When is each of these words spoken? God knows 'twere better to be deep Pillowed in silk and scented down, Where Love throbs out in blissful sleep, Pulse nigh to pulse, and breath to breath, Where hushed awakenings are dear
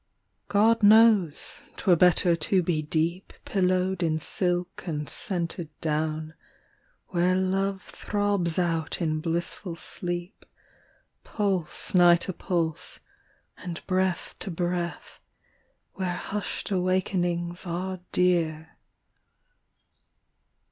God 0.47 0.81
knows 0.81 1.57
'twere 1.77 1.95
better 1.95 2.35
to 2.35 2.63
be 2.63 2.81
deep 2.81 3.33
Pillowed 3.45 4.01
in 4.01 4.17
silk 4.17 4.85
and 4.87 5.07
scented 5.07 5.69
down, 5.79 6.33
Where 7.09 7.35
Love 7.35 7.83
throbs 7.83 8.57
out 8.57 8.99
in 8.99 9.19
blissful 9.21 9.75
sleep, 9.75 10.43
Pulse 11.23 11.93
nigh 11.93 12.15
to 12.15 12.33
pulse, 12.33 12.99
and 13.59 13.85
breath 13.85 14.33
to 14.39 14.49
breath, 14.49 15.19
Where 15.93 16.15
hushed 16.15 16.71
awakenings 16.71 17.67
are 17.67 17.99
dear 18.11 18.77